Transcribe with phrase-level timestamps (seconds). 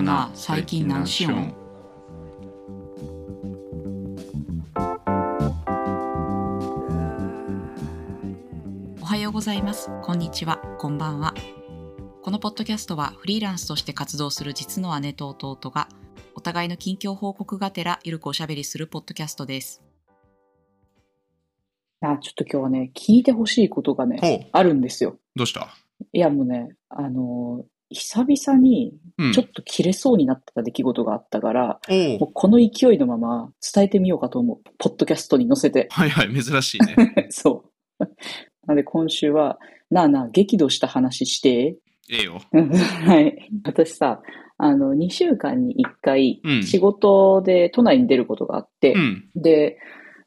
[0.00, 1.54] ーな最近何しよん
[9.00, 9.90] おはようございます。
[10.02, 10.58] こんにちは。
[10.78, 11.34] こんばんは。
[12.22, 15.88] このポッドキャストはフリーランスとして活動する実の姉と弟が
[16.34, 19.82] お互いの近況報告がてらゆるくおしゃべりするポッドキャストです。
[22.00, 25.18] あ、ちょっと今日はね、聞いてほしいことがね、あるんですよ。
[25.36, 25.68] どうした？
[26.12, 34.58] いや、もうね、あのー久々にうんちょっと切れそうになった出来事があったから、おもうこの勢いのまま伝えてみようかと思う。
[34.78, 35.88] ポッドキャストに載せて。
[35.90, 37.64] はいはい珍しいね そ
[37.98, 38.04] う。
[38.66, 39.58] なんで今週は、
[39.90, 41.76] なあなあ、激怒した話して。
[42.12, 43.50] ええようんはい。
[43.64, 44.22] 私さ、
[44.56, 49.78] あの、2週間に1回うん、仕事で都内に出ることがあって、うんで、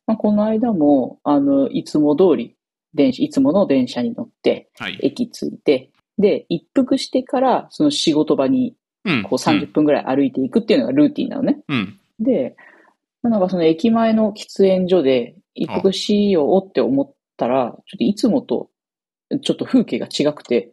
[0.05, 2.55] まあ、この間も、あの、いつも通り、
[2.93, 8.75] 電車、いつもの電車に乗って、はい駅着いて、で、一服してから、その仕事場に、
[9.05, 9.23] うん。
[9.23, 11.59] こう30分ぐらい歩いていくっていうのがルーティンなのね。
[11.67, 11.99] うん。
[12.19, 12.55] で、
[13.21, 18.69] なんかその駅前の喫煙所で一服しようって思ったら、ちょっといつもと、
[19.41, 20.71] ちょっと風景が違くて、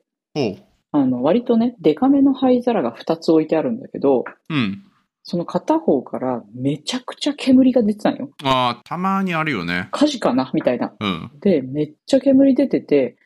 [0.92, 4.84] あの、割とね、デカめの灰皿が2つ置いてあるんだけど、うん。
[5.22, 8.30] その片方からめちゃくちゃ煙が出てたんよ。
[8.42, 9.88] ああたまにあるよね。
[9.92, 10.50] 火事かな？
[10.54, 10.94] みたいな。
[10.98, 11.30] うん。
[11.40, 13.16] で、めっちゃ煙出てて、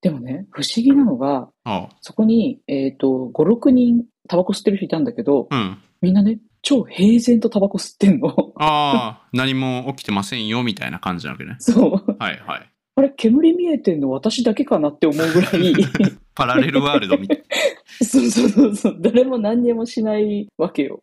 [0.00, 5.78] でもね、不思議なのが、あそこに、えっ、と、5、6人タバコ吸ってる人いたんだけど、うん。
[6.00, 8.52] みんなね、超平然とタバコ吸ってんの。
[8.56, 11.56] ああ何も起きてませんよみたいな感じなわけね。
[11.58, 12.16] そう。
[12.18, 12.70] はいはい。
[12.96, 15.74] あれ、煙見えてんの私だけかなって思うぐらい、
[16.34, 17.42] パラレルワールドみたい。
[18.04, 21.02] そうそうそうそう、誰も何にもしないわけよ。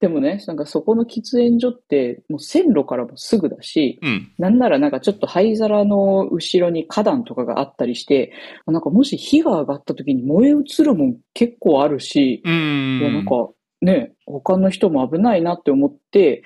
[0.00, 4.32] でもね、なんかそこの喫煙所って、もう線路からもすぐだし、うん。
[4.38, 8.32] なんならなんかちょっと灰皿の後ろに花壇とかがあったりして、
[8.66, 13.48] なんかもし火が上がった時に燃え移るもん結構あるし、うーいや、なんんか
[13.82, 16.44] ね、他の人も危ないなって思って、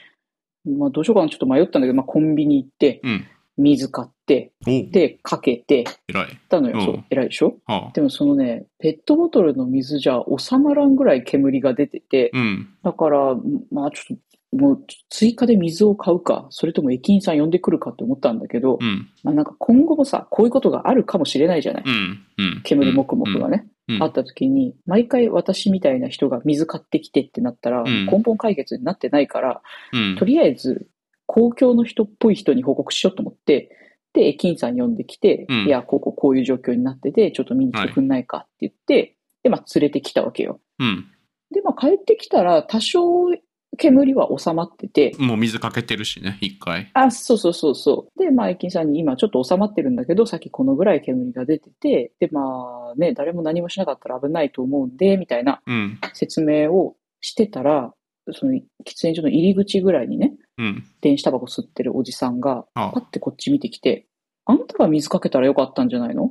[0.65, 3.27] まあどうしようかなちょっと迷ったんだけど、まあコンビニ行って、うん
[3.63, 6.41] 水買って、で、かけて、偉い。
[6.49, 6.79] たのよ。
[6.79, 6.85] うん。
[6.85, 7.59] そう、偉いでしょ？
[7.67, 7.91] はあ。
[7.95, 12.69] でもそのね、ペットボトルの水じゃ収まらんぐらい煙が出てて、うん。
[12.83, 13.37] だから、
[13.71, 14.23] まあちょっと、
[14.55, 19.09] もう追加で水を買うか、それとも駅員さん呼んでくるかって思ったんだけど、うん。
[19.23, 21.85] まあなんか今後もさ、こういうことがあるかもしれないじゃない？
[21.87, 22.27] うん。
[22.39, 22.61] うん。
[22.63, 23.67] 煙もくもくがね。
[23.89, 24.03] うん。
[24.03, 28.07] あった時に、毎回私みたいな人が水買ってきてってなったら、ん。
[28.07, 29.63] 根本解決になってないから、
[29.93, 30.17] うん。
[30.19, 30.87] とりあえず、
[31.33, 33.71] 公共の人っぽい人に報告しようと思って、
[34.13, 40.61] で、駅員さん呼んできて、うんいや、こうこうこういう状況になってて、ちょっと見に来てくんないかって言って、で、まあ連れてきたわけよ。
[40.79, 41.07] うん
[41.51, 43.31] で、まあ帰ってきたら、多少
[43.79, 48.19] 煙は収まってて、もう水かけてるしね一回あ、そうそうそうそう。
[48.19, 57.95] で、まあ、駅員さんに今ちょっと収まってるんだけど、さっきこのぐらい煙が出てて、で、まあね、誰も何もしなかったら危ないと思うんで、みたいなうん説明をしてたら、
[58.31, 58.63] その喫
[59.01, 64.07] 煙所の入り口ぐらいにね、うん電子タバコ吸ってるおじさんが、あパッてこっち見てきて、
[64.45, 66.31] あんたが水かけたらよかったんじゃないの？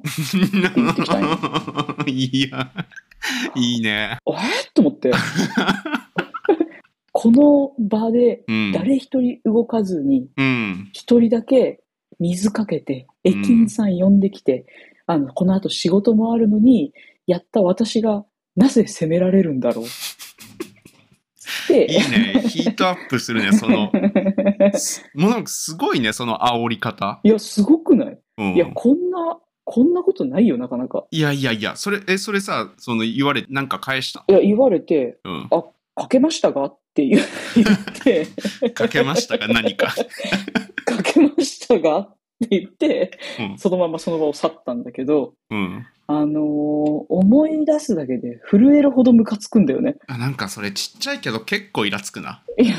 [0.76, 1.30] 言ってきたんよ
[2.08, 2.72] いや、
[3.56, 4.18] いいね。
[4.26, 5.12] えーと思って。
[7.14, 8.72] この場でうん。
[8.72, 10.90] 誰一人動かずに、うん。
[10.94, 11.82] 一人だけ
[12.20, 14.66] 水かけて、駅員さん呼んできて、
[15.08, 16.94] あの、この後仕事もあるのに、
[17.28, 18.26] やった私が
[18.56, 19.86] なぜ責められるんだろう？
[21.68, 22.44] で、いいね。
[22.48, 23.92] ヒートアップするね、その。
[24.74, 27.20] すもうなんかすごいね、その煽り方。
[27.24, 28.18] いや、すごくない？
[28.38, 31.06] うんいや、こんな、こんなことないよ、なかなか。
[31.12, 34.24] いやいやいや、それ、え、それさ、その言われ、なんか返した？
[34.28, 35.50] いや、言われて、うん。
[35.50, 37.20] かけましたがって言
[37.56, 38.28] 言って、
[38.72, 39.94] かけましたか、何か？
[40.86, 43.58] かけましたがって言って、うん。
[43.58, 45.86] そのままその場を去ったんだけど、うん。
[46.20, 46.72] あのー
[47.10, 49.96] 思い出すだけで震えるほどムカつくんだよね。
[50.08, 52.42] あなんかそれちっちゃいけど結構イラつくな。
[52.58, 52.76] いや、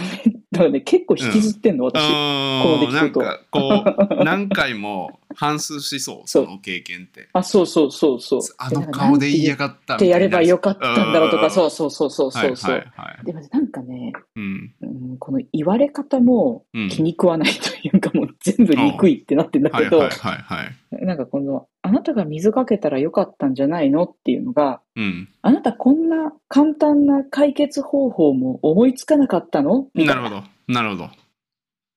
[0.52, 1.92] だからね、結構引きずってんの、うん。
[1.92, 3.84] なんこの出来事か、こ
[4.20, 7.28] う、何回も反芻しそう、その経験って。
[7.32, 8.40] あ、そうそうそうそう。
[8.58, 12.72] あの顔で言いやがったってやればよかったんだろうとか、うそうそうそうそうそうそう。
[12.72, 13.24] はいはいはい。
[13.24, 14.74] でもなんかね、うん。
[14.82, 16.88] うん、この言われ方もうん。
[16.88, 20.64] 気に食わないというか、もう全部憎いってなってんだけど、はいはいはいは
[21.00, 21.06] い。
[21.06, 25.28] なんかこの、あなたが水かけたらよかったんじゃないのっていうのが、うん。
[25.42, 29.88] あなたこんな簡単な解決方法も思いつかなかったの？
[29.94, 30.14] な。
[30.14, 30.42] るほど。
[30.68, 31.10] なるほど。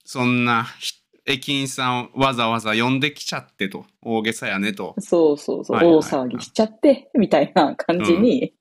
[0.03, 0.93] そんなひ
[1.25, 3.85] 駅員さんわざわざ呼んできちゃってと。
[4.03, 4.93] 大げさやねと。
[4.99, 8.53] そうそうそう、はいはい大騒ぎしちゃって、みたいな感じに、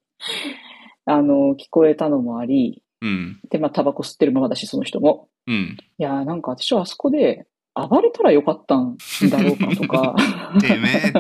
[1.05, 3.39] あの、聞こえたのもあり、うん。
[3.51, 5.29] で、まあ、タバコ吸ってるままだし、その人も。
[5.47, 5.77] うん。
[5.99, 8.97] いやーなんか私はあそこで暴れたらよかったん
[9.31, 10.17] だろうかとか。
[10.61, 11.13] てめえ、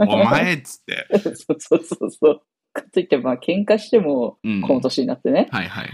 [0.00, 1.06] お前っつって。
[1.18, 2.42] そうそうそうそう。
[2.72, 4.62] かといって、まあ、喧嘩しても、うん。
[4.62, 5.86] この年になってね、はいはい。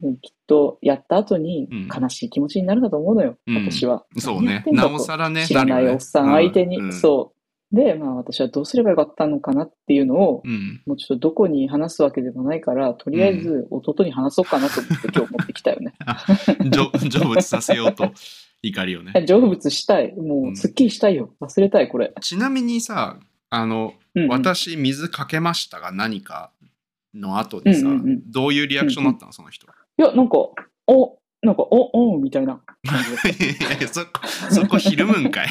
[0.00, 4.04] うんきっとやった後にうん悲しい気持ちになるんだと思うのよ、うん私は。
[4.16, 5.44] そうねなおさらね。
[5.44, 7.37] 知らなないおっさん相手に、うんそう。
[7.72, 10.82] で、まあ私はどうすればよかったのかなっていうのを、うん。
[10.86, 15.94] もうちょっとどこに話すわけでもないから、とりあえず弟に話そうかなと思って今日持ってきたよね。
[16.70, 18.10] 成成仏させようと
[18.62, 19.12] 怒りをね。
[19.26, 20.14] 成仏したい。
[20.16, 21.34] もうすっきりしたいよ。
[21.40, 22.12] 忘れたい、これ。
[22.20, 23.18] ちなみにさ、
[23.50, 26.52] あの、うんうん、私水かけましたが何か
[27.14, 29.66] の後でさ、うんうんうんどういうリアクションだったのその人？
[29.66, 29.70] い
[30.02, 30.36] や、なんか、
[30.86, 32.88] お、なんか、お、おみたいな い
[33.64, 34.02] やいやそ
[34.50, 35.48] そこひるむんかい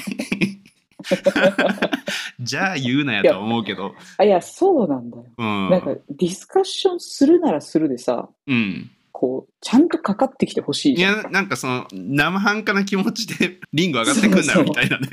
[2.40, 3.92] じゃあ言うなやとは思うけど。
[4.18, 4.24] た。
[4.24, 5.26] あ、いや、そうなんだよ。
[5.38, 5.70] うん。
[5.70, 8.92] なんか、ディスカッションするならするでさ、うん。
[9.12, 11.02] こう、ちゃんとかかってきてほしいい。
[11.02, 15.08] や、なんかその、生半可な気持ちで リング上がってくんなよみたいなね。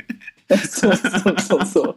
[0.67, 1.97] そうそうそうそう。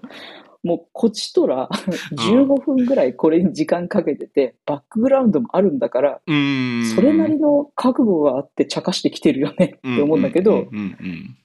[0.64, 1.70] もう、こちとら、
[2.14, 6.22] 15分ぐらいこれに時間かけてて、バックグラウンドもあるんだから。
[6.26, 10.68] それなりの覚悟があって茶化してきてるよねって思うんだけど、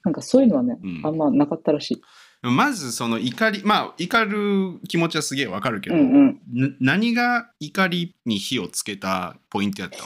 [0.03, 2.01] なんかそういうのはね、うんあんまなかったらしい。
[2.43, 6.41] うんまずその怒り、まあ怒る気持ちはすげえわかるけど、うんうん。
[6.53, 10.03] な何が怒りに火をつけたポイントやったの？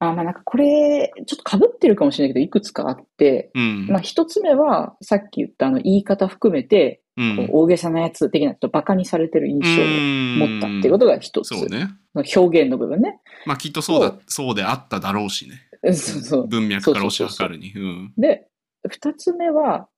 [0.00, 3.86] あ、まあなんかこれ、ちょっと被ってるかもしれないけど、いくつかあって、うん。
[3.88, 7.00] まあ一つ目は、さっき言ったあの言い方含めて、
[7.50, 11.48] 大げさなやつ的な、ちょっとバカにされてる印象を持ったっていうことが一つ。
[11.48, 11.88] そうね。
[12.14, 13.20] 表現の部分ね。
[13.44, 15.94] まあきっとそうだそ、そうであっただろうしね。
[15.94, 16.48] そうそう。
[16.48, 17.72] 文脈から推し量るに。
[17.74, 18.12] うん。
[18.16, 18.46] で、
[18.88, 19.88] 二つ目は、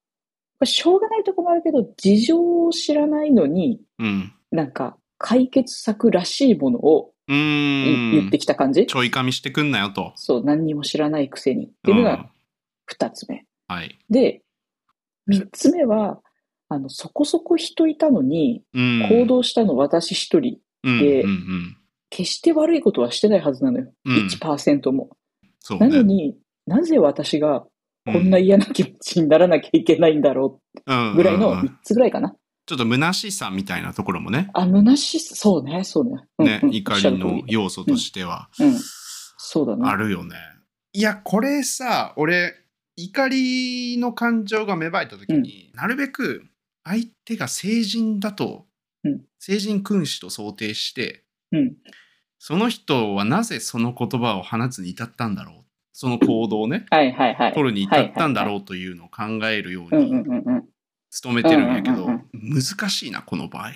[0.67, 4.33] しょうがないとこもあるけど、事情を知らないのに、うん。
[4.51, 7.13] なんか、解決策らしいものを。
[7.33, 10.13] 言ってきた感じ、ちょいかみしてくんなよと。
[10.17, 11.67] そう、何にも知らないくせに。
[11.67, 12.27] っていうのがうん
[12.87, 13.45] 二つ目。
[13.69, 13.99] はい。
[14.11, 14.43] で、
[15.29, 16.21] 三つ目は、
[16.69, 19.09] あの、そこそこ人いたのに、うん。
[19.09, 20.59] 行動したの私一人。
[20.83, 21.25] うんで。
[22.11, 23.93] 決して悪いことはしてないはずなのよ。
[24.05, 25.11] うん1%も。
[25.61, 26.03] そうなのね。
[26.03, 26.37] に、
[26.67, 27.65] なぜ私が
[28.07, 32.35] こんな嫌な気持ちにならなきゃいけないんだろうぐらいのうんうんうん3つぐらいかな。
[32.67, 34.49] ちょっと虚しさみたいなところもね。
[34.55, 36.13] あ、虚しさ、そうね、そうね。
[36.39, 38.75] うんね、うん怒りの要素としてはうん。
[39.39, 39.83] そうだね。
[39.89, 40.37] あるよね。
[40.93, 42.55] いや、これさ、俺、
[42.97, 46.45] 怒りの感情が芽生えた時に、なるべく
[46.85, 48.67] 相手が成人だと、
[49.05, 51.77] うん成人君子と想定して、うん。
[52.39, 55.60] その人はなぜその言葉を放つに至ったんだろう。
[55.93, 57.53] その行動をね、はいはいはい。
[57.53, 60.11] 取るに至ったんだろうというのを考えるように。
[61.23, 63.71] 努めてるんやけど難しいな、この場合。
[63.71, 63.75] い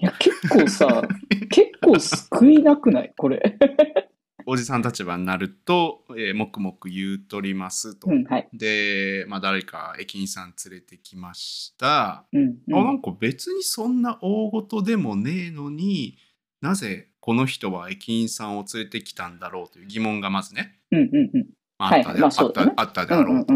[0.00, 1.02] や、結構さ、
[1.50, 3.12] 結構救いなくない？
[3.16, 3.56] これ。
[4.46, 8.10] おじさん立場になると、えー、もくもく言うとりますと。
[8.10, 8.48] うん、はい。
[8.52, 12.26] で、まあ、誰か駅員さん連れてきました。
[12.32, 12.56] うん、う。
[12.72, 16.18] あなんんか別にそんな大事でもねえのに
[16.60, 21.46] なぜこの人は駅員さんを連れてきたんだろうという疑問がまずね、うん、うん、うん。
[21.78, 23.54] まあ、ったで、まあそうだねあったあったであろうと。、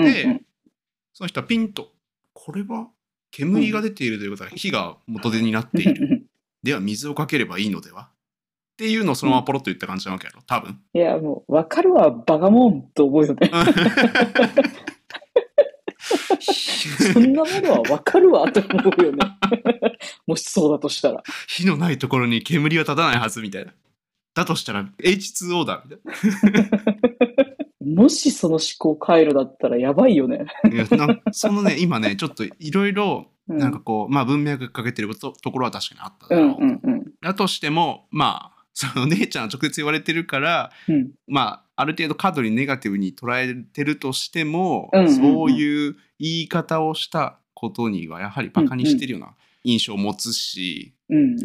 [0.00, 0.40] で、
[1.12, 1.92] その人はピンと
[2.32, 2.88] これは
[3.32, 6.06] 煙が出ているということは火が元手になっている。
[6.06, 6.24] う ん
[6.62, 8.02] では水をかければいいのでは？
[8.02, 10.80] っていうのをそのままポロッと言った感じなわけやろ多分。
[10.94, 13.50] いや、もう、わかるわ、バカモンと思うよね。
[17.12, 19.18] そんなものはわかるわと思うよね。
[20.28, 21.24] もしそうだとしたら。
[21.48, 23.72] 火のないところに煙は立たないはずみたいな。
[24.38, 26.70] だとしたら H2O だみたい
[27.84, 30.46] もしその思考回路だったらやばいよね。
[30.62, 30.70] な。
[30.70, 36.62] いやなんそのね、 今ね、ちょっといろいろ、うんなんかこう、まあ文脈がかけてるとところは確かにあったうんだろう。
[36.62, 37.12] うんうん。
[37.22, 51.38] だとしても、まあ、その姉ちゃんは直接言われてるから、うんまあ、ある程度過度にネガティブに捉えてるとしても、うんうんうんそういう言い方をしたことにはやはりバカにしてるような印象を持つし、うんうん。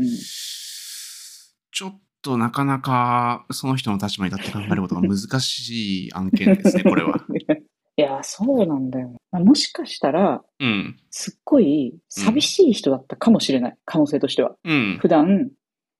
[1.71, 7.24] ちょっとなかなかその人の立場に立って考えることが難しい案件ですね、これは。
[7.96, 9.13] いや、そうなんだよ。
[9.32, 10.98] まあもしかしたら、うん。
[11.12, 13.75] すっごい寂しい人だったかもしれない。
[13.86, 14.56] 可能性としては。
[14.63, 14.98] うん。
[15.00, 15.51] 普段、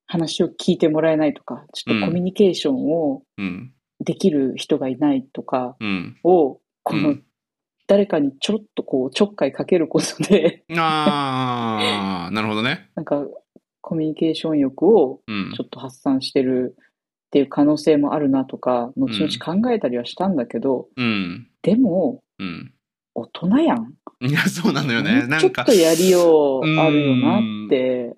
[0.06, 3.72] 話を聞いてもらえないとか、ちょっとコミュニケーションをうん。
[4.00, 6.18] できる人がいないとかうん。
[6.24, 7.24] を、このうん
[7.86, 12.88] 誰かにちょろっとこうちょっかいかけることで、あー、なるほどね。
[12.96, 13.26] なんか
[13.86, 15.64] コミュニケーション欲をうんちょ。
[15.66, 16.84] っと発散してるっ
[17.30, 21.48] ていう可能性もあるなとか、後々考えたりはしたんだけど、うん。
[21.60, 22.72] でも、うん。
[23.14, 23.92] 大人やん。
[24.22, 25.16] いや、そうなのよね。
[25.16, 25.82] もうなんかちょっと。
[25.82, 28.16] やりようあるよなって。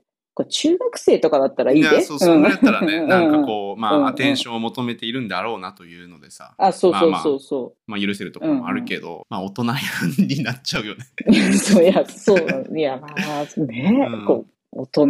[0.49, 1.88] 中学生とかだったらいいで。
[1.88, 11.06] いや、そう、そんぐらいやったらね、うんなんかこう、まあ、アテンションを求めているんだろうなというのでさ、あ、そうそうまあまあそうそまあ、許せるところもあるけど、まあ、大人やんになっちゃうよね。
[11.50, 11.54] う。
[11.54, 12.78] そういや、そう。
[12.78, 15.06] いや、まあ、ね、うんこう、大人、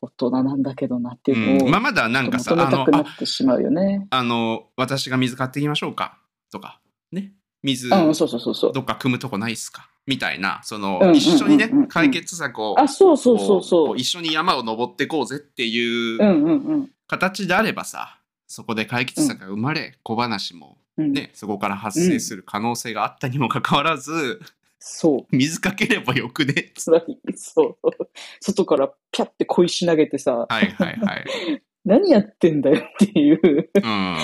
[0.00, 4.06] 大人なんだけどなっていうのを、うん、まあまだなんかさ、あの求めたく、なあってしまうよね。
[4.10, 6.18] あの、私が水買ってきましょうか
[6.50, 6.80] とか、
[7.12, 7.32] ね。
[7.62, 8.72] 水、うん、そうそうそうそう。
[8.72, 9.88] どっか汲むとこないっすか？
[10.06, 13.96] みたいな、その、うんうんうんうん一緒にね、解決策を、あ、そうそうそうこそうう。
[13.96, 16.88] 一緒に山を登ってこうぜっていう。
[17.06, 24.40] 形であればさ、そこで解決策が生まれ、小話もうん、ね、そこから発生する可能性があったにもかかわらず、
[24.86, 25.36] そう。
[25.36, 26.72] 水かければよくね。
[26.76, 27.18] 辛い。
[27.34, 27.90] そう。
[28.38, 31.24] 外からピャって小石投げてさ、はいはいはい。
[31.86, 33.70] 何やってんだよっていう。
[33.74, 34.16] うん。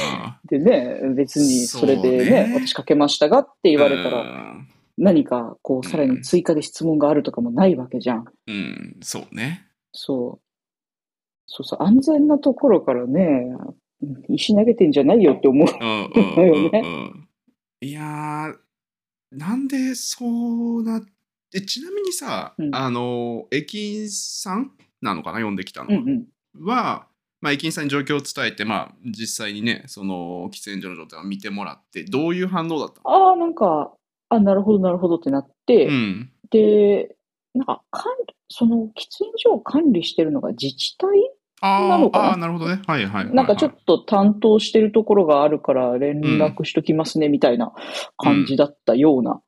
[0.51, 8.27] でね、別にそれでね、ね私かけましたがって言われたうら、ん何かこう、さらに追加で質問があるとかもないわけじゃん。
[8.47, 9.67] うん、そうね。
[9.93, 10.51] そう。
[11.47, 13.47] そうそう、安全なところからね、
[14.29, 15.69] 石投げてんじゃないよって思う。
[15.69, 17.29] うんうんうんうだよん。
[17.81, 18.57] いやー、
[19.33, 21.01] なんでそうな
[21.55, 26.03] えちなみにさ、うんあの、駅員さんなのかな読んできたのは。
[26.03, 26.13] うんう
[26.63, 26.67] ん。
[26.67, 27.07] は、
[27.41, 33.11] まあ、駅員さんに状況を伝えて、まあ、実際にね、その喫煙所の状態を見てもらって、どういう反応だったの？
[33.11, 33.93] ああ、なんか、
[34.29, 36.31] あ、なるほど、なるほどってなって、うん。
[36.51, 37.17] で、
[37.55, 41.13] なんか、管理、その喫煙所を管理してるのが自治体あ
[41.63, 42.25] なのかな？
[42.29, 42.81] ーあー、なるほどね。
[42.87, 43.35] はいはい。
[43.35, 47.73] なんかちょっと担当してるところがあるから連絡しときますねみたいな
[48.17, 49.41] 感じだったような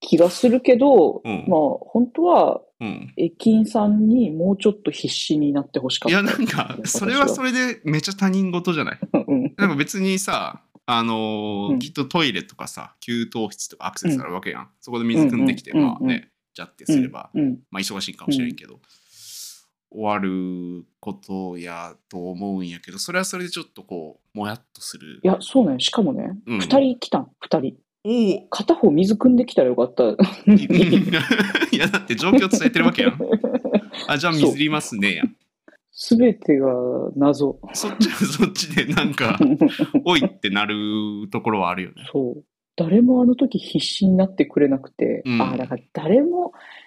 [0.00, 3.14] 気がするけど、うんまあ本当はうん。
[3.16, 6.20] 駅員さんにもうちょっと必死になってほしかった。
[6.20, 8.98] いや、なんか、それはそれでめっちゃ他人事じゃない？
[9.14, 9.42] うん。
[9.56, 14.68] なんか別にさ、あのーうんきっとトイレとかさ、給湯室とかアクセスあるわけやん。
[14.82, 17.60] そこで水汲んできて、まあね、じゃってすれば、うん。
[17.70, 18.78] まあ忙しいかもしれんけど、
[19.96, 25.26] 終わることやと思うんやけど、それはそれでちょっとこう、もやっとするい。
[25.26, 25.80] や、そうね。
[25.80, 27.76] しかもね、うん二、人来たん、二人。
[28.04, 30.04] おお片方水汲んできたらよかった。
[30.06, 33.18] いや、だって状況伝えてるわけやん。
[34.06, 35.34] あ、じゃあ水いりますねやん。
[35.90, 36.68] すべてが
[37.16, 37.58] 謎。
[37.72, 39.38] そっちはそっちでなんか、
[40.04, 40.76] おいってなる
[41.30, 42.06] ところはあるよね。
[42.12, 42.44] そう。
[42.76, 46.85] 誰もあの時必死になってくれなくて、うんああ、だから誰もき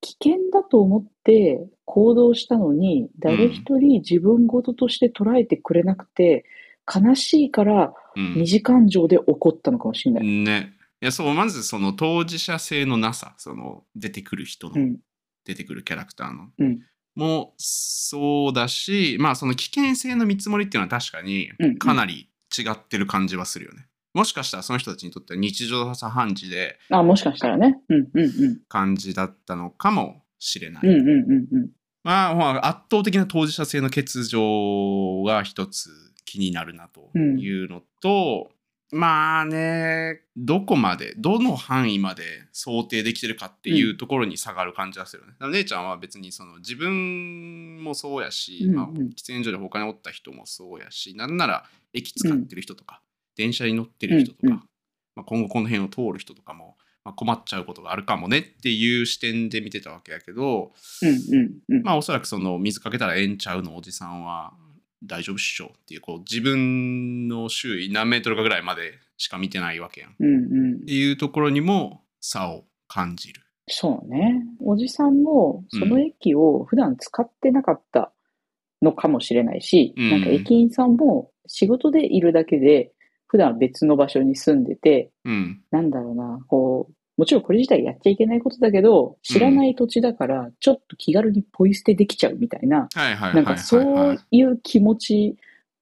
[0.00, 6.44] 危険だと思って行動したのに、誰一人自分事として捉えてくれなくて、
[6.92, 10.24] 悲しいからうん二次感情で怒ったのかもしれない。
[10.24, 10.72] ね。
[11.02, 14.96] いや、そう、まずその当事者性のなさ、その出てくる人の、うん。
[15.44, 16.80] 出てくるキャラクターの、うん
[17.16, 23.86] もそうだし、まあその危険性の見積もりっていうのは確かにうんうんかなり違ってる感じはするよね。
[24.16, 27.82] もしかしたらその人たちにとっては日常茶飯事であ、もしかしたらね。
[27.90, 28.60] うん、うん、うん。
[28.66, 30.88] 感じだったのかもしれない。
[30.88, 31.70] うん、うん、うん、うん。
[32.02, 35.90] まあ、まあ圧倒的な当事者性の欠如が一つ
[36.24, 38.48] 気になるなというのと、
[38.90, 45.34] まあね、どこまで、どの範囲まで想定できてるかっていうところに下がる感じがするよね。
[45.38, 53.02] だから姉ちゃんは別にその自分もそうやし、うんうんまあ、喫煙所で他におった人もそうやし、なんなら駅使ってる人とか、
[53.36, 54.56] 電車に乗ってる人とか、うんうん
[55.14, 61.82] まあ、今後この辺を通る人とかも、まあ、困っちゃうことがあるかもねっていう視点で見てたわけやけど、うん、うん、うん。
[61.82, 64.52] まあおそらくその水かけたらええんちゃうのおじさんは
[65.04, 70.10] 大丈夫っしょっていうこう自分の周囲何メートルかぐらいまでしか見てないわけやん。
[70.10, 70.92] っうん、うんて。
[70.92, 73.42] いうところにも差を感じる。
[73.68, 74.44] そうね。
[74.60, 78.12] おじさんも、その駅を普段使ってなかった
[78.80, 82.92] のかもしれないし、うんなんか駅員さんも仕事でいるだけで、
[83.26, 85.62] 普段別の場所に住んでて、うん。
[85.70, 93.58] なんだろうな、こう、もちろんこれ自体やっちゃいけないことだけど、知らない土地だから、ちょっと気軽にポイ捨てできちゃうみたいな、なんかはい。
[93.58, 95.36] そういう気持ち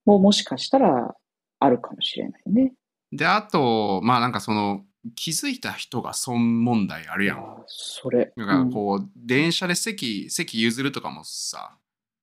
[0.05, 1.15] ももしかしたら
[1.59, 2.73] あるかもしれないね。
[3.13, 4.85] で、あと、まあなんかその
[5.17, 7.65] 気づいた人が損問題あるやん。
[7.67, 8.33] それ。
[8.37, 11.77] だからこう、電車で席、席譲るとかもさ、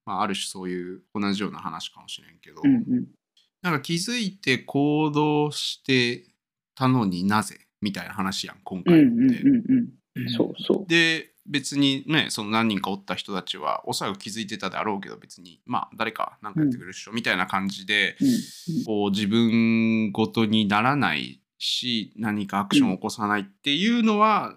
[0.06, 3.08] まあある種そういう同じような話かもしれんけど、うん、うんうん。
[3.62, 6.26] なんか気づいて行動して
[6.76, 9.42] たのになぜみたいな話やん、今うん、回うん、のって。
[9.44, 9.64] うん、
[10.16, 10.30] うん。
[10.30, 10.86] そうそう。
[10.88, 24.56] で、別にね、その何人かおった人たちは、おそらく気づいてたであろうけど、別に、まあ、誰か何かやってくれるっしょ、みたいな感じで、うんうんこう、自分ごとにならないし、何かアクションを起こさないっていうのは、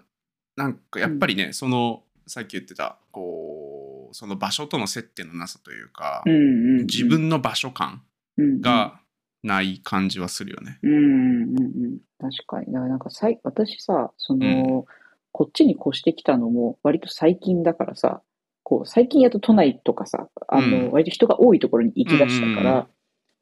[0.55, 8.03] なんかやっぱりね、その、さっき言ってた、こう、その場所との接点のなさというか、うんうんうん自分の場所感
[8.37, 8.99] が
[9.43, 10.79] ない感じはするよね。
[10.83, 12.67] うんうんうんうん確かに。
[12.67, 14.85] だからなんかさい私さ、その、
[15.31, 18.21] こっちに越してきたのも割と最近だからさ、
[18.63, 22.87] こう、最近やっと都内とかさ、あの、うん割と人が多いところに行き出したから、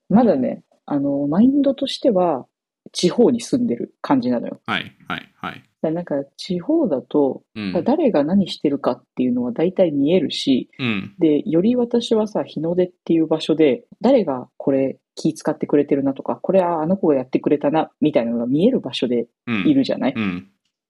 [0.09, 2.45] まだね、あの、マインドとしては
[2.91, 4.59] 地方に住んでる感じなのよ。
[4.65, 5.63] はい、はい、はい。
[5.91, 7.83] なんか地方だと、うん。
[7.83, 11.15] 誰が何してるかっていうのは大体見えるし、うん。
[11.19, 19.67] で、より私はさ、日の出っていう場所で、誰がこれ気使ってくれてるなとか、これはあの子がやってくれたな、みたいなのが見える場所でうん。
[19.67, 20.49] いるじゃない、うん。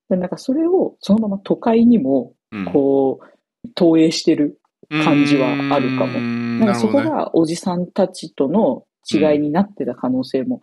[0.10, 2.66] でなんかそれをそのまま都会にも、うん。
[2.66, 4.60] こう、投影してる。
[4.90, 10.62] 感じはあるかもうんなんかそこがおじさんたちとの違いになってた可能性も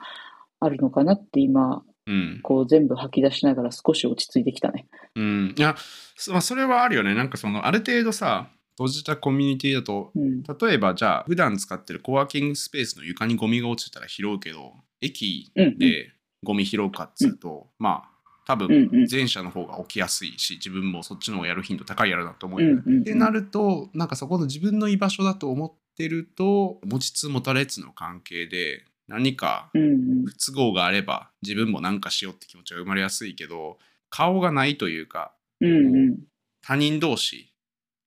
[0.60, 2.40] あるのかなって今、うん。
[2.42, 4.86] こう全部吐き出しながら少し落ち着いてきたね。
[5.14, 5.54] うん。
[5.56, 5.76] いや、
[6.16, 7.14] そまあ、それはあるよね。
[7.14, 10.42] なんかその、ある程度さ、閉じたコミュニティだと、うん。
[10.42, 15.78] 例えばじゃあ、普段使ってるコワーキングスペースの床にゴミが落ちてたら拾うけど、駅うん。
[15.78, 16.12] で
[16.42, 18.10] ゴミ拾うかっつうと、まあ、
[18.46, 22.82] 多うん分うん前者の方が起きやすいし、自分もそっちの方がやる頻度高いやろなと思うよね。
[22.84, 29.70] うんうんうんってなると、なんかそこの自分の居場所だと思ってると、持ちつ持たれつの関係で、何か。
[29.72, 36.18] 不都合があれば自分も何かしようって気持ちが生まれやすいけど顔がないというかうんうん。
[36.62, 37.52] 他人同士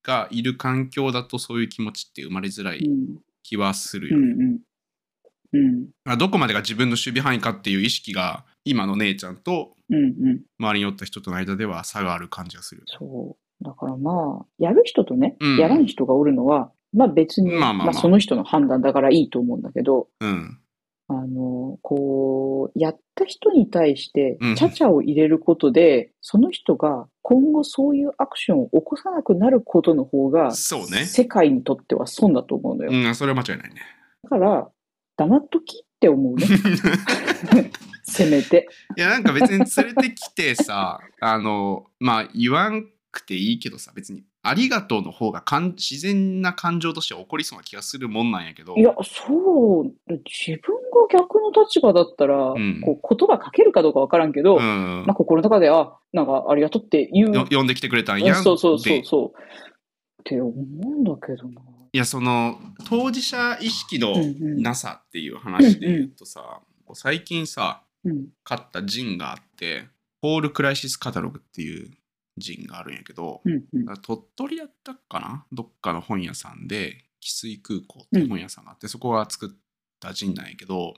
[0.03, 4.25] がいる環境だとそういう気持ちって生まれづらいうん気はするうよね。
[4.25, 4.59] んうん。
[5.53, 9.75] うんまあどこまでが自分の守備範囲かっていう意識が今の姉ちゃんと。
[10.59, 12.83] 周りにおった人との間では差がある感じがする。
[12.87, 13.63] そう。
[13.63, 20.59] だからまあ、やる人とね、うんやらん人がおるのは、まあ別に、まあまあまあその人の判断だからいいと思うんだけど、うん。
[21.19, 31.05] あの、こう、やった人に対してうん、ちゃちゃを入れることで、その人が今後そういうアクションを起こさなくなることの方が、そうね。
[31.05, 32.91] 世界にとっては損だと思うのよ。
[32.91, 33.81] うん、それは間違いないね。
[34.23, 34.69] だから、
[35.17, 36.47] 黙っときって思うね。
[38.03, 38.67] せめて。
[38.97, 57.33] いやなんか別に連れてきてさあのまあ言わんくていいけどさ別にありがとうの方がかん自然な感情として起こりそうな気がするもんなんやけどいや、そう、自分が逆の立場だったら、んこう言葉かけるかどうかわからんけど、うんまあ、心の中で、あ、なんかありがとうって言う。
[57.33, 59.39] よ呼んできてくれたんやんそうそうそうでそう。
[59.39, 61.61] って思うんだけどな。
[61.93, 64.23] いやその当事者意識のうんう
[64.55, 66.59] んなさっていう話で言うとさ、
[66.93, 68.27] 最近さうん。
[68.43, 69.85] 買ったジンがあって
[70.21, 71.91] ホールクライシスカタログっていう
[72.37, 73.85] ジンがあるんやけど、うんうん。
[74.01, 75.45] 鳥取やったかな？
[75.51, 79.49] どっかの本屋さんで汽水空港っていう本屋さんがあって、そこが作っ
[79.99, 80.93] たジンなんやけど。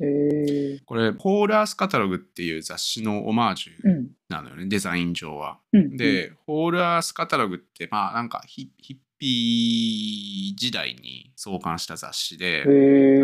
[0.85, 4.07] これホールアースカタログっていう雑誌のオマージュうん。
[4.29, 5.59] なのよね、デザイン上は。
[5.73, 5.97] うん。
[5.97, 12.63] で、ホールアースカタログってまあなんかヒヒッピー時代に創刊した雑誌で。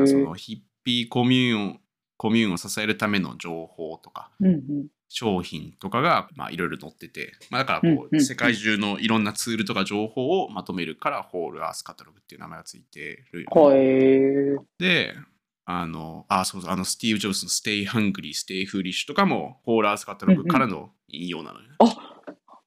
[0.08, 1.80] そのヒッピーコミューン
[2.18, 4.88] コミューンを支えるための情報とかうんうん。
[5.14, 14.58] 商品とかがまあいろいろ載ってて、まあ、だからこうんうんう世界中のいろんなツールとか情報をまとめるからホールアースカタログっていう名前がついてるよね、へえ。
[14.80, 15.16] で
[15.66, 21.66] あのあそうそうあのスティーブ・ジョブズの Stay Hungry, Stay Foolish とかもホールアースカタログからの引用なのよ、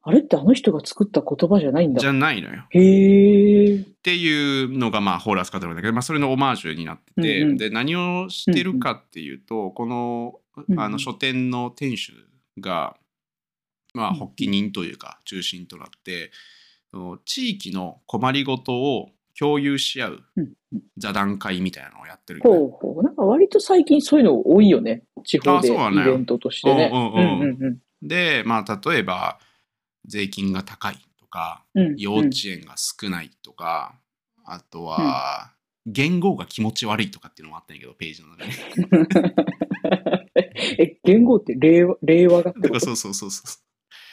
[0.07, 2.01] あれってあの人が作った言葉じゃないんだ。
[2.01, 2.07] じ。
[2.07, 2.65] ゃないのよ。
[2.71, 3.77] へえ。
[3.77, 7.57] っていうのがまあホールアースカタログだけど、まあ、それのオマージュになってて、うんうん。
[7.57, 10.79] で何をしてるかっていうと、このうん。
[10.79, 12.13] あの書店の店主
[12.61, 12.97] が、
[13.95, 16.31] まあ、うん発起人というか中心となって、
[16.91, 20.55] その地域の困りごとを共有し合ううんうん
[20.97, 23.03] 座談会みたいなのをやってるよね、ほうほう。
[23.05, 25.05] なんか割と最近そういうの多いよね。
[25.25, 26.91] 地方でイベントとしてね。
[26.93, 29.39] うんうんうんうんうんで、まあ、例えば
[30.07, 31.97] 税金が高いとかうんうん。
[31.97, 33.95] 幼稚園が少ないとか、
[34.45, 35.53] あとは、
[35.87, 40.24] 言語が気持ち悪いとかっていうのもあったんやけどページの中に。
[40.79, 42.81] え、言語って令和令和がってこと？
[42.81, 43.43] そうそうそうそ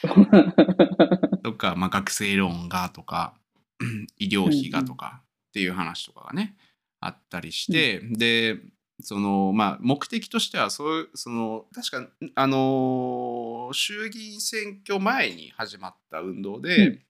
[0.04, 0.08] う。
[1.42, 3.34] とか、まあ、学生ローンがとか
[3.78, 6.56] うん 医療費がとかっていう話とかがね、
[7.00, 8.58] あったりして、で
[9.00, 17.00] そのまあ目的としてはそういうその確かあのー衆議院選挙前に始まった運動で、うん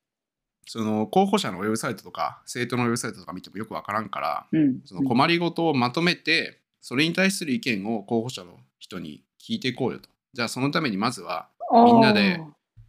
[0.65, 4.81] その候補者のウェブサイトとか政党のウェブサイトとか見てもよくわからんからうん。
[4.85, 10.09] その困りごとをまとめてそれに対する意見を候補者の人に聞いていこうよと。
[10.33, 12.41] じゃあそのためにまずはみんなで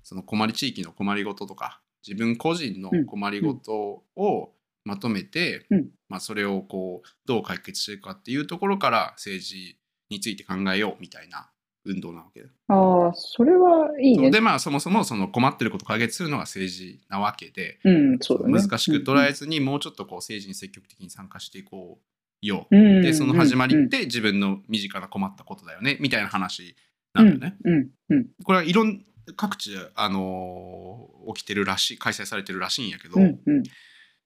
[0.02, 4.52] その困り地域の困りごととか自分個人の困りごとを
[4.86, 9.78] まとめて、うんまあ、それをこうどう解決していくかっていうところから政治
[10.10, 11.50] について考えようみたいな
[11.86, 12.50] 運動なわけだ。
[12.70, 14.32] ああ、それはいいね。
[14.32, 18.54] でまあそもそもその困ってることを解決するのが政治なわけで、うん、そうだね。
[18.54, 22.13] 難しく捉えずにもうちょっとこう政治に積極的に参加していこう
[22.48, 22.68] よ。
[22.72, 26.76] うん、でその始まりうんって自分の身近な困ったことだよねみたいな話
[27.14, 27.58] なんだよね。
[27.64, 29.04] うん、うん、これはいろん
[29.36, 33.64] 各地で、あのー起きてるらしい開催されてるらしいんやけど、うん、うん。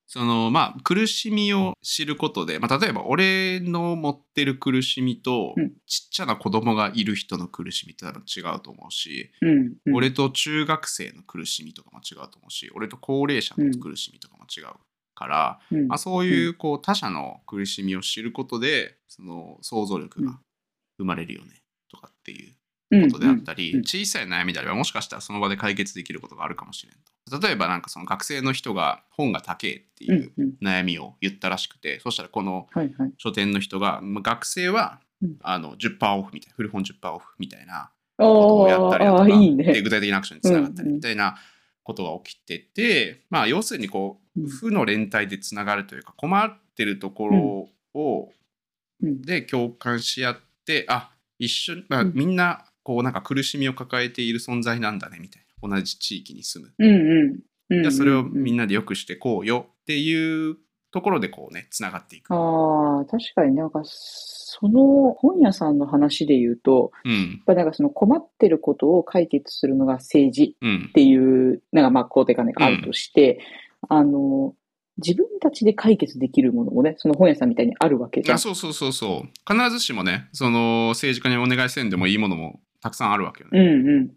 [0.07, 9.49] そのまあ苦しみを知ることで、まあ、例えば俺の持ってる苦しみと、うんちっちゃな子供がいる人の苦しみって多分違うと思うし、うん。
[9.85, 14.65] うん俺と中学生の苦しみとかも違うと思うし俺と高齢者の苦しみとかも違う
[15.17, 15.87] から、うん。
[15.87, 20.39] まあ、そういうこう他者の苦しみを知ることでその想像力が
[20.97, 22.53] 生まれるよねとかっていう
[23.11, 23.77] ことであったり、うん。
[23.77, 23.83] うん。
[23.83, 26.95] 小さい悩みであればもしかしたらその場で解決できることがあるかもしれん
[27.39, 27.47] と。
[27.47, 30.53] 例えばなんかその学生の人が本が高えってうんいううん。
[30.61, 32.67] 悩みを言ったらしくて、そしたらこの。
[33.17, 35.37] 書店の人がまあ学生はうん。
[35.41, 39.63] あの10%オフみたいな古本10%オフみたいなあことをやったりだとあ、かいいね。
[39.63, 41.35] で具体的なアクションにつながったりうんうんみたいな
[41.87, 44.47] ことが起きてて、まあ要するにこううん。
[44.49, 48.29] 負の連帯でつながるというか困ってるところを
[49.01, 49.21] うん。
[49.21, 52.11] で共感し合ってあ一緒に、まあ、うん。
[52.13, 55.69] みんなこうなんか苦しみを抱えている存在なんだねみたいな。
[55.69, 57.81] 同じ地域に住む。
[57.81, 58.63] じゃあそれをみんな。
[58.63, 60.57] なで良くしてこうよっていう
[60.91, 62.33] ところでこうねつながっていく。
[62.33, 73.39] ああ、確かになんか、その本屋さんの話で言うと、うんやっぱなんかその困ってることを解決するのが政治うんっていう、なんかまあ、肯定感があるとして、
[73.89, 74.55] あの、
[74.97, 78.35] 自分たちで解決できるものもね、その本屋さんみたいにあるわけじゃん。
[78.35, 83.59] あそうそうそうそう必ずしもねその政治家にお願いせんでもいいものもたくさんあるわけよね。
[83.59, 84.09] うんうん。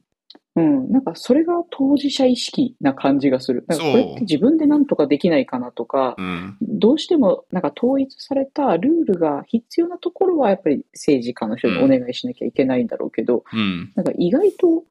[0.57, 0.91] うん。
[0.91, 3.65] なんかそれが当事者意識な感じがする。
[3.69, 6.57] なんかこれって自分でなんとかできないかなとか、うん。
[6.61, 13.93] どうしてもなんか統一されたルールが必要なところはやっぱり政治家の人にお願いしなきゃいけないんだろうけど、うん。
[13.95, 14.85] なんか意外と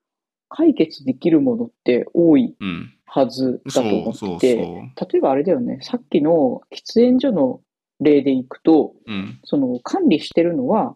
[0.49, 2.93] 解決できるものって多いうん。
[3.11, 4.55] はずだと思って。
[4.55, 7.59] 例えばあれだよね、さっきの喫煙所の
[7.99, 9.39] 例でいくと、うん。
[9.43, 10.95] その管理してるのは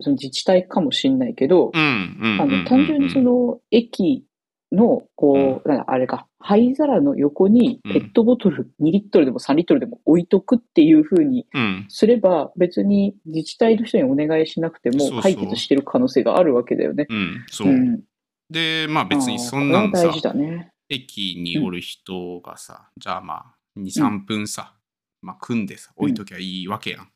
[0.00, 4.24] その自治体かもしれないけど、単純にその駅
[4.72, 17.06] のこう、なんかあれか、灰皿の横にペットボトル2リットルでも3リットルでも置いとくっていう風にうんすれば別に自治体の人にお願いしなくても解決してる可能性があるわけだよね。
[17.08, 17.68] うんそう。
[17.72, 18.02] ん。
[18.50, 20.70] でまあ別にそんあなんさ大事だね。
[20.90, 24.74] 駅におる人がさ、じゃあまあ23分さ、
[25.22, 27.04] まあ組んでさ置いときゃいいわけやん。
[27.04, 27.06] っ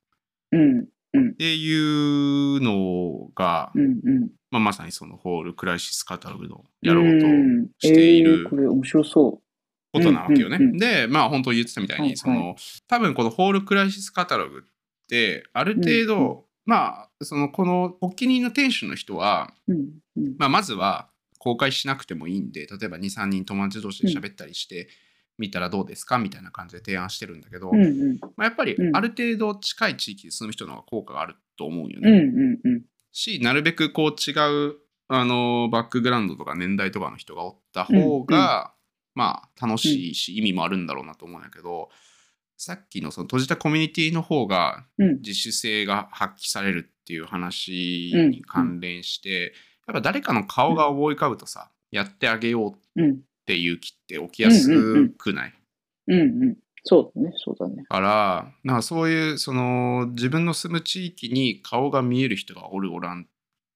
[0.52, 0.86] うん。
[1.37, 3.83] ていうのが、うん。
[3.83, 4.31] うん。
[4.51, 9.40] まあ、まさにそのホールクライシスカタログのやろうとんしているえーこれ面白そ
[9.92, 10.57] ことなわけよね。
[10.57, 14.62] うんうんうんで、まあ本当言ってたみたいに、はいはいその多分このホールクライシスカタログっ
[15.09, 19.73] てある程度、うんうまあそのこのお気に入りの店主の人は、う。
[19.73, 19.88] うん。
[20.16, 20.37] うん。
[20.38, 24.88] まあ、まずは公開しなくてもいいんで例えば23人友達同士で喋ったりして
[25.38, 26.18] みたらどうですか？
[26.18, 27.83] みたいな感じで提案してるんだけど、うん。
[27.83, 28.18] うん。
[28.20, 32.12] まあ、やっぱりうんある程度近い地域に住む人の方が効果があると思うようん。
[32.12, 32.59] ね。
[32.64, 32.72] うん。
[32.72, 32.83] うん。
[33.12, 34.33] しなるべくこう違
[34.70, 34.77] う
[35.09, 38.74] あのバックグラウンドとか年代とかの人がおった方が、
[39.14, 41.88] まあ楽しいし、意味もあるんだろうなと思うんやけど
[42.57, 45.16] さっきのその閉じたコミュニティの方がうん。
[45.18, 49.55] 自主性が発揮されるっていう話に関連して、
[49.87, 53.14] やっぱ誰かの顔が思い浮かぶとさ、やってあげようっ
[53.52, 53.56] うん。
[53.56, 54.68] ていう気って起きやす
[55.16, 55.54] くない、
[56.06, 56.20] うん。
[56.20, 56.56] うん。
[56.84, 57.34] そうだね。
[57.37, 57.84] そうだね。
[57.88, 63.26] からなんかそういうその自分の住む地域に顔が見える人がおるおらんっ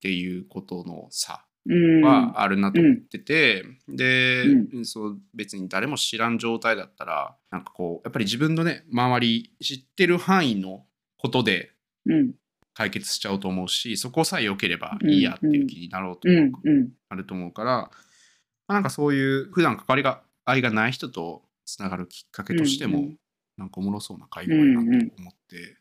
[0.01, 2.03] ていうことの差うん。
[2.03, 10.85] はあるなと思ってて、で、うそう別に誰も知らん状態だったらなんかこうやっぱり自分のね周り知ってる範囲の
[11.19, 11.71] ことで
[12.07, 12.33] うん。
[12.75, 16.71] 解決しちゃうと思うしそこさえ良ければいいやっていう気になろうとうん思う、。
[16.71, 16.89] うん。
[17.11, 17.91] あると思うから、
[18.73, 23.17] まあなんかそういう普段関わりが愛がない人とつながるきっかけとしても、うんうん
[23.59, 25.77] なんかおもろそうな会合やなと思って、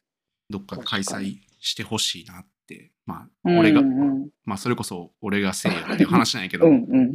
[0.50, 4.30] どっかで開催してほしいなってまあ俺が、うん。
[4.44, 6.86] まあそれこそ俺がせいやっていう話なんやけど、 うん。
[6.90, 7.08] うん。
[7.10, 7.12] っ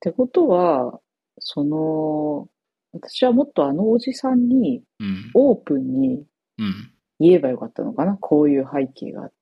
[0.00, 0.98] てことは、
[1.38, 2.48] その、
[2.92, 6.26] 私はもっとあのおじさんにうんオープンに
[6.58, 8.16] うん言えばよかったのかな。
[8.16, 9.36] こういう背景があって。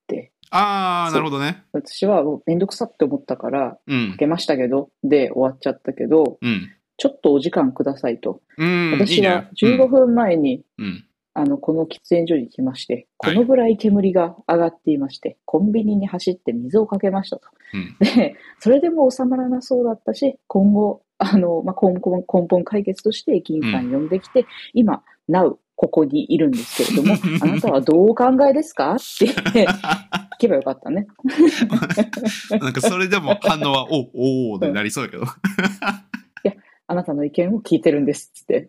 [0.51, 1.63] ああなるほどね。
[1.73, 4.11] 私はもうめんどくさって思ったから、うん。
[4.13, 6.69] かけましたけど、で終わっちゃったけど、うん。
[6.97, 8.41] ちょっとお時間くださいと。
[8.59, 9.77] うん私はいいね。
[9.79, 11.05] 15分前に、うん。
[11.33, 13.35] あの、この喫煙所に来まして、はい。
[13.35, 17.43] このぐらい煙が上がっていまして、コンビニに走って水をかけましたと。
[17.73, 17.97] うん。
[18.01, 28.97] で、それでも収まらなそうだったし、今後、あの、まあ、根本、根本解決として駅員さん呼んできて、今、Now、ここにいるんですけれども、 あなたはどうお考えですか？
[28.97, 29.27] って。
[29.27, 29.67] 聞
[30.40, 31.07] けばよかったね。
[32.61, 35.24] なんかそれでも反応はおおーでなりそうやけど。
[36.87, 38.68] あなたの意見を聞いてるんですって。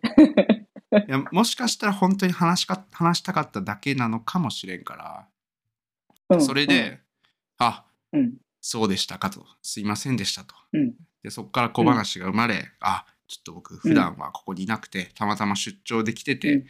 [1.08, 5.28] いやもしかしたら本当に話しか話したかっただけなのかもしれんか
[6.28, 6.40] ら、うん。
[6.40, 7.00] それで、
[7.58, 9.44] あうん、そうでしたかと。
[9.62, 10.94] すいませんでしたと、うん。
[11.22, 16.64] でそこから小話が生まれ、あちょっと僕普段はここにいなくて、たまたま出張できてて、うん。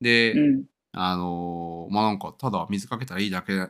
[0.00, 0.64] で、うん。
[0.92, 3.68] あのーまあなんかただ水かけたらいいだけ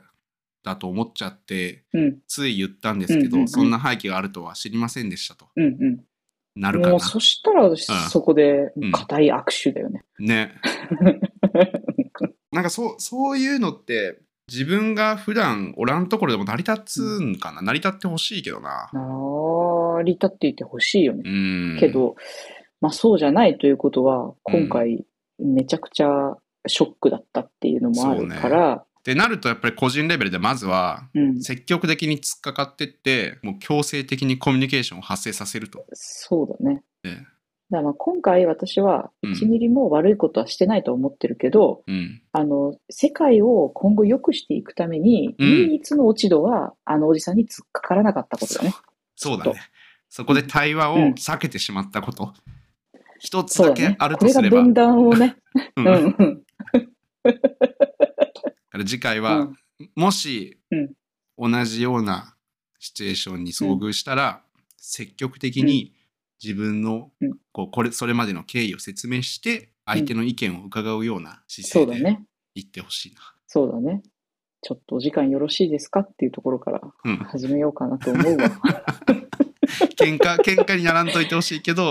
[0.63, 2.19] だと思っちゃってうん。
[2.27, 5.65] つい言ったんですけど、うんうんうんそんな背景があるとは知りませんでしたとうん。
[5.65, 6.01] うん。
[6.57, 10.05] なるかなもう、そしたら、そこでうん、固い握手だよね。
[10.19, 10.55] ね
[12.51, 14.19] なんかそうそういうのって
[14.49, 21.23] 自分が普段おらんところでも成り立つんかな、成り立ってほしいけどな成り立っていてほしいよね。
[21.25, 21.29] う
[21.77, 22.17] んけど、
[22.81, 25.05] まあそうじゃないということは、今回、
[25.39, 28.85] めちゃくちゃショックだったっていうのもあるから、
[31.15, 31.41] うん。
[31.41, 35.85] 積極的に突っかかってってもう強制的にコミュニケーションを発生させると。
[35.93, 36.83] そうだね。
[37.05, 37.39] ええ
[37.71, 48.75] だからまあ今回私はうん1ミリも悪いことはしてないと思ってるけど、うんあの、世界を今後良くしていくために、うん唯一の落ち度は、あのおじさんに突っかからなかったことだね。
[49.17, 49.61] そうだね。
[50.09, 52.33] そこで対話をうん避けてしまったこと。
[53.21, 54.63] 一つそうだけあることれがすれば。
[54.63, 55.37] 分断をね。
[55.77, 56.43] う うんんうん。
[58.79, 59.57] だから次回は、うん
[59.95, 60.91] もし、うん
[61.41, 62.35] 同じような
[62.81, 64.43] シチュエーションに遭遇したら、
[64.77, 65.95] 積極的に
[66.43, 72.19] 自分の、うんこうこれそれまでの経緯を説明して相手の意見を伺うようなそ姿勢で。
[72.55, 73.21] 言ってほしいな。
[73.47, 74.03] そうだね。
[74.63, 78.51] ちょっとお時間よろしいですかっていうところからうん、始めようかなと思うわ。
[79.97, 81.91] 喧嘩喧嘩にならんといてほしいけど、ま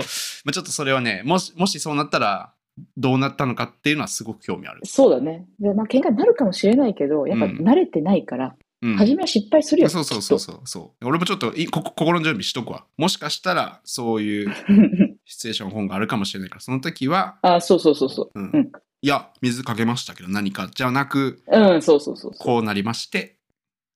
[0.50, 2.52] あ、ちょっとそれはねもしもしそうなったら
[2.96, 4.80] どうなったのかっていうのはすごく興味ある。
[4.84, 5.46] そうだね。
[5.60, 9.88] で、まあ喧嘩になるかもしれないけど、やっぱうん慣れてないから、うん初めは失敗するよ。
[9.88, 11.06] そうそうそうそうそう。
[11.06, 12.84] 俺もちょっといこ心の準備しとくわ。
[12.96, 14.54] もしかしたらそういう
[15.26, 18.38] シチュエーション本があるかもしれないから、その時は、あ、そうそうそうそう。
[18.38, 22.44] うんうんいや、水かけましたけど何かじゃなく、うん、そうそうそうそう。
[22.44, 23.36] こうなりまして、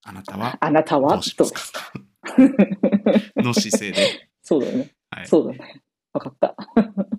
[0.04, 1.14] あなたはあなたどは？
[1.14, 1.92] とうしますか？
[3.42, 4.28] の姿勢で。
[4.42, 4.92] そうだね。
[5.10, 5.26] はい。
[5.26, 5.82] そうだね。
[6.12, 6.56] わかった。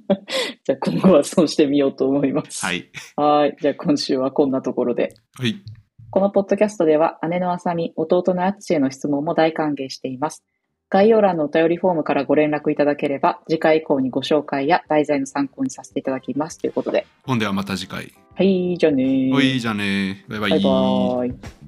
[0.63, 2.65] じゃあ今後はそうしてみようと思います。
[2.65, 2.89] はい。
[3.15, 3.57] はい。
[3.59, 5.13] じゃあ今週はこんなところで。
[5.37, 5.55] はい。
[6.09, 10.43] このポッドキャストでは姉のあさみ、弟のあつしへの質問も大歓迎しています。
[10.89, 16.59] 概要欄のお便りフォームからご連絡いただければ、次回以降にご紹介や題材の参考にさせていただきます。
[16.59, 17.07] ということで。
[17.23, 18.13] ほんではまた次回。
[18.35, 20.49] はい、じゃあねーおい、じゃあねバイバイ。
[20.51, 21.62] バイバーイ。